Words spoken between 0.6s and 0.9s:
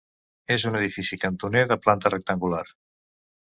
un